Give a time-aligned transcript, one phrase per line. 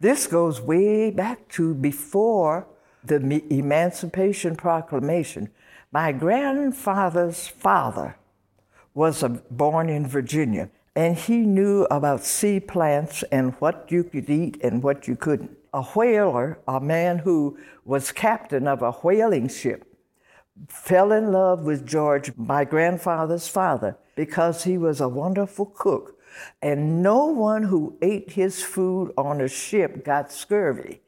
[0.00, 2.66] This goes way back to before
[3.04, 5.50] the Emancipation Proclamation.
[5.92, 8.16] My grandfather's father
[8.92, 14.28] was a, born in Virginia, and he knew about sea plants and what you could
[14.28, 15.56] eat and what you couldn't.
[15.72, 19.84] A whaler, a man who was captain of a whaling ship,
[20.68, 26.13] fell in love with George, my grandfather's father, because he was a wonderful cook.
[26.62, 31.00] And no one who ate his food on a ship got scurvy.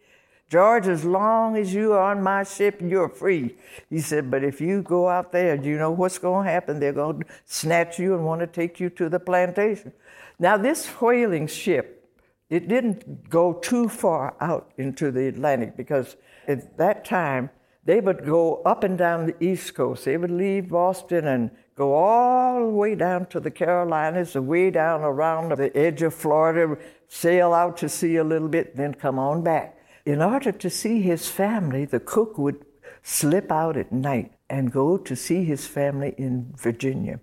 [0.49, 3.57] George, as long as you are on my ship, you're free.
[3.90, 6.79] He said, but if you go out there, do you know what's going to happen?
[6.79, 9.93] They're going to snatch you and want to take you to the plantation.
[10.39, 12.08] Now, this whaling ship,
[12.49, 16.16] it didn't go too far out into the Atlantic because
[16.46, 17.50] at that time,
[17.85, 20.04] they would go up and down the East Coast.
[20.04, 25.03] They would leave Boston and go all the way down to the Carolinas, way down
[25.03, 26.76] around the edge of Florida,
[27.07, 29.79] sail out to sea a little bit, then come on back.
[30.07, 32.64] In order to see his family, the cook would
[33.02, 37.20] slip out at night and go to see his family in Virginia.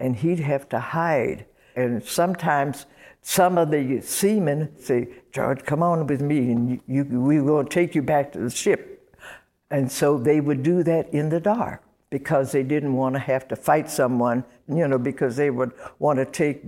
[0.00, 1.46] And he'd have to hide.
[1.76, 2.86] And sometimes
[3.22, 7.64] some of the seamen say, George, come on with me, and you, you, we will
[7.64, 9.14] take you back to the ship.
[9.70, 11.84] And so they would do that in the dark
[12.14, 16.16] because they didn't want to have to fight someone, you know, because they would want
[16.16, 16.62] to take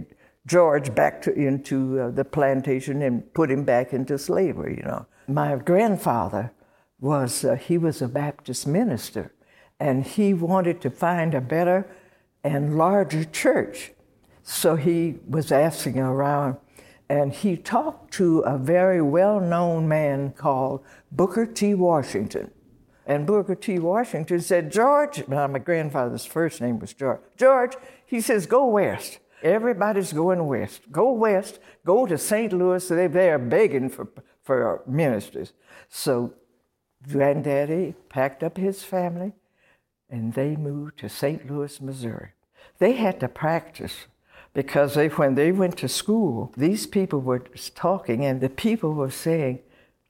[0.45, 5.07] George back to, into uh, the plantation and put him back into slavery, you know.
[5.29, 6.51] My grandfather
[6.99, 9.33] was, uh, he was a Baptist minister,
[9.79, 11.87] and he wanted to find a better
[12.43, 13.93] and larger church.
[14.43, 16.57] So he was asking around,
[17.09, 21.73] and he talked to a very well known man called Booker T.
[21.73, 22.51] Washington.
[23.07, 23.79] And Booker T.
[23.79, 27.21] Washington said, George, now my grandfather's first name was George.
[27.37, 29.21] George, he says, go west.
[29.43, 30.91] Everybody's going west.
[30.91, 31.61] Go west.
[31.85, 32.53] Go to St.
[32.53, 32.87] Louis.
[32.89, 34.09] They, they are begging for,
[34.43, 35.53] for ministers.
[35.89, 36.35] So
[37.11, 39.33] Granddaddy packed up his family
[40.11, 41.49] and they moved to St.
[41.49, 42.31] Louis, Missouri.
[42.79, 44.07] They had to practice
[44.53, 47.45] because they, when they went to school, these people were
[47.75, 49.61] talking and the people were saying,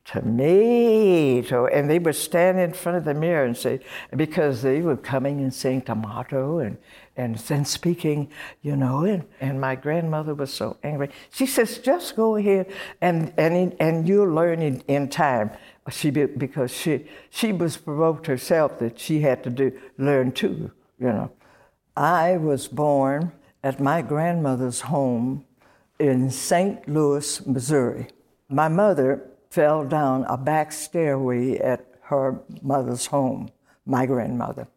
[0.06, 1.66] tomato.
[1.66, 3.80] And they would stand in front of the mirror and say,
[4.14, 6.78] because they were coming and saying tomato and,
[7.16, 8.30] and then speaking,
[8.62, 11.10] you know, and, and my grandmother was so angry.
[11.32, 15.50] She says, just go ahead and, and, and you'll learn in, in time.
[15.90, 21.06] She, because she, she was provoked herself that she had to do, learn too, you
[21.06, 21.30] know.
[21.96, 25.44] I was born at my grandmother's home
[25.98, 26.88] in St.
[26.88, 28.08] Louis, Missouri.
[28.48, 33.48] My mother fell down a back stairway at her mother's home,
[33.86, 34.68] my grandmother.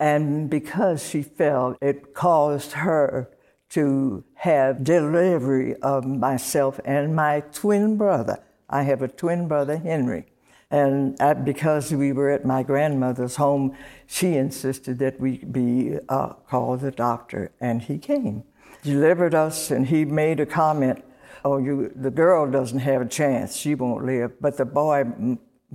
[0.00, 3.30] And because she fell, it caused her
[3.68, 8.42] to have delivery of myself and my twin brother.
[8.68, 10.26] I have a twin brother, Henry.
[10.68, 13.76] And because we were at my grandmother's home,
[14.08, 18.42] she insisted that we be uh, called the doctor, and he came.
[18.82, 21.04] Delivered us, and he made a comment
[21.48, 25.04] oh, you, the girl doesn't have a chance, she won't live, but the boy,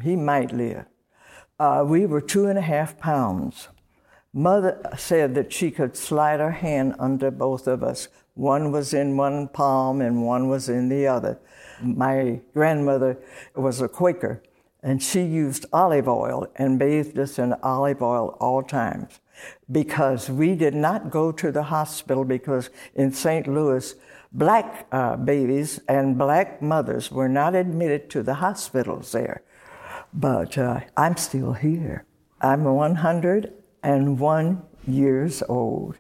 [0.02, 0.86] he might live.
[1.60, 3.70] Uh, we were two and a half pounds.
[4.34, 8.08] Mother said that she could slide her hand under both of us.
[8.36, 11.40] One was in one palm and one was in the other.
[11.82, 13.20] My grandmother
[13.56, 14.44] was a Quaker,
[14.82, 19.20] and she used olive oil and bathed us in olive oil all times
[19.72, 23.48] because we did not go to the hospital because in St.
[23.48, 23.96] Louis,
[24.32, 29.44] black uh, babies and black mothers were not admitted to the hospitals there.
[30.14, 32.06] But uh, I'm still here.
[32.42, 35.98] I'm 101 years old.